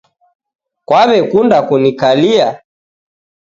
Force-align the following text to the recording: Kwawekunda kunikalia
Kwawekunda 0.87 1.57
kunikalia 1.67 2.47